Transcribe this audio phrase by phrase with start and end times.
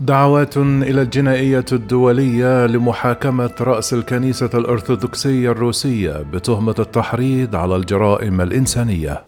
[0.00, 9.24] دعوات إلى الجنائية الدولية لمحاكمة رأس الكنيسة الأرثوذكسية الروسية بتهمة التحريض على الجرائم الإنسانية.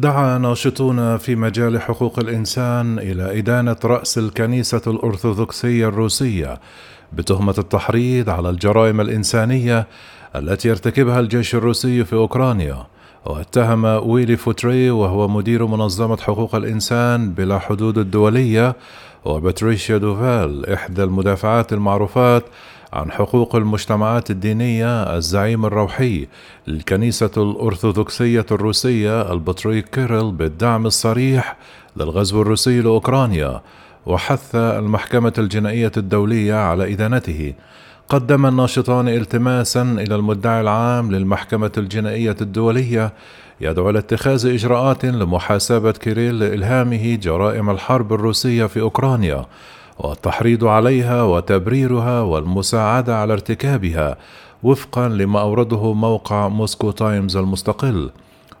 [0.00, 6.60] دعا ناشطون في مجال حقوق الإنسان إلى إدانة رأس الكنيسة الأرثوذكسية الروسية
[7.12, 9.86] بتهمة التحريض على الجرائم الإنسانية
[10.36, 12.86] التي يرتكبها الجيش الروسي في أوكرانيا.
[13.24, 18.76] واتهم ويلي فوتري وهو مدير منظمة حقوق الإنسان بلا حدود الدولية
[19.24, 22.44] وباتريشيا دوفال إحدى المدافعات المعروفات
[22.92, 26.26] عن حقوق المجتمعات الدينية الزعيم الروحي
[26.66, 31.56] للكنيسة الأرثوذكسية الروسية البطريرك كيريل بالدعم الصريح
[31.96, 33.60] للغزو الروسي لأوكرانيا
[34.06, 37.54] وحث المحكمة الجنائية الدولية على إدانته.
[38.10, 43.12] قدم الناشطان التماسا إلى المدعي العام للمحكمة الجنائية الدولية
[43.60, 49.46] يدعو إلى اتخاذ إجراءات لمحاسبة كيريل لإلهامه جرائم الحرب الروسية في أوكرانيا
[49.98, 54.16] والتحريض عليها وتبريرها والمساعدة على ارتكابها
[54.62, 58.10] وفقا لما أورده موقع موسكو تايمز المستقل.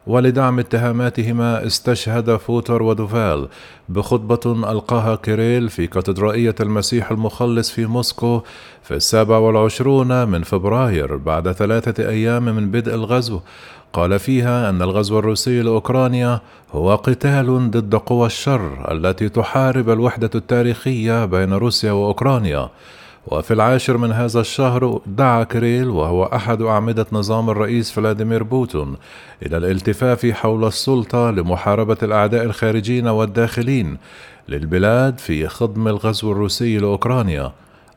[0.06, 3.48] ولدعم اتهاماتهما استشهد فوتري ودوفال
[3.88, 8.42] بخطبة ألقاها كيريل في كاتدرائية المسيح المخلص في موسكو
[8.82, 13.40] في السابع والعشرون من فبراير بعد ثلاثة أيام من بدء الغزو.
[13.92, 16.40] قال فيها أن الغزو الروسي لأوكرانيا
[16.72, 22.70] هو قتال ضد قوى الشر التي تحارب الوحدة التاريخية بين روسيا وأوكرانيا.
[23.26, 28.96] وفي العاشر من هذا الشهر دعا كيريل وهو أحد أعمدة نظام الرئيس فلاديمير بوتين
[29.46, 33.98] إلى الالتفاف حول السلطة لمحاربة الأعداء الخارجيين والداخليين
[34.48, 37.52] للبلاد في خضم الغزو الروسي لأوكرانيا.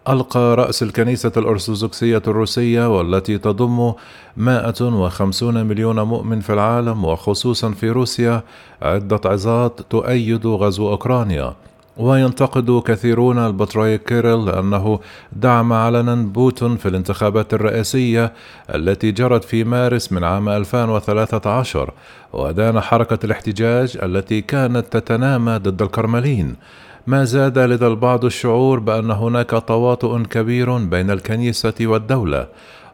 [0.09, 3.93] ألقى رأس الكنيسة الأرثوذكسية الروسية والتي تضم
[4.37, 8.43] 150 مليون مؤمن في العالم وخصوصا في روسيا
[8.81, 11.53] عدة عظات تؤيد غزو أوكرانيا.
[11.97, 14.99] وينتقد كثيرون البطريرك كيريل لأنه
[15.31, 18.33] دعم علنا بوتين في الانتخابات الرئاسية
[18.75, 21.91] التي جرت في مارس من عام 2013
[22.33, 26.55] ودان حركة الاحتجاج التي كانت تتنامى ضد الكرملين.
[27.07, 32.47] ما زاد لدى البعض الشعور بأن هناك تواطؤ كبير بين الكنيسة والدولة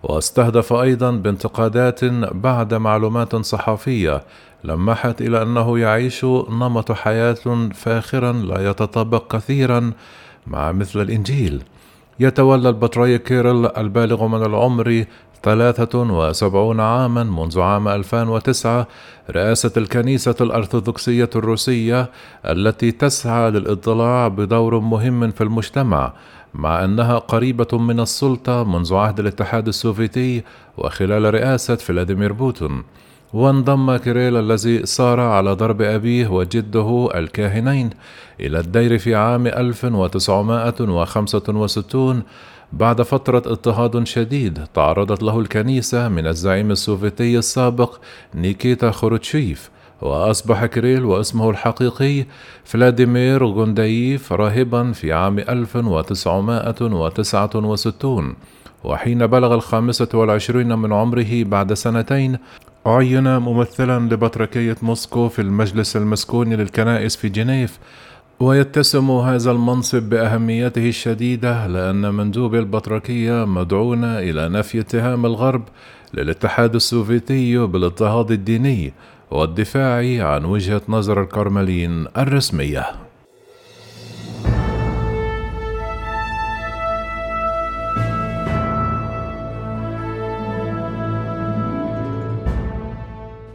[0.04, 4.24] واستهدف أيضا بانتقادات بعد معلومات صحفية
[4.64, 9.92] لمحت إلى أنه يعيش نمط حياة فاخرا لا يتطابق كثيرا
[10.47, 11.64] مع مثل الإنجيل.
[12.20, 15.06] يتولى البطريرك كيريل البالغ من العمر
[15.44, 18.88] ثلاثة وسبعون عاما منذ عام 2009
[19.30, 22.09] رئاسة الكنيسة الأرثوذكسية الروسية
[22.46, 26.14] التي تسعى للاضطلاع بدور مهم في المجتمع
[26.53, 30.44] مع أنها قريبة من السلطة منذ عهد الاتحاد السوفيتي
[30.78, 32.84] وخلال رئاسة فلاديمير بوتين.
[33.34, 37.90] وانضم كيريل الذي صار على درب أبيه وجده الكاهنين
[38.40, 42.24] إلى الدير في عام 1965
[42.74, 47.98] بعد فترة اضطهاد شديد تعرضت له الكنيسة من الزعيم السوفيتي السابق
[48.36, 49.70] نيكيتا خروتشيف
[50.02, 52.26] وأصبح كريل واسمه الحقيقي
[52.64, 58.36] فلاديمير غوندايف راهبا في عام 1969
[58.84, 62.38] وحين بلغ الخامسة والعشرين من عمره بعد سنتين
[62.86, 67.80] عين ممثلا لبطركية موسكو في المجلس المسكوني للكنائس في جنيف
[68.40, 75.64] ويتسم هذا المنصب بأهميته الشديدة لأن مندوب البطركيه مدعون إلى نفي اتهام الغرب
[76.14, 78.94] للاتحاد السوفيتي بالاضطهاد الديني
[79.32, 83.09] والدفاع عن وجهة نظر الكرملين الرسمية.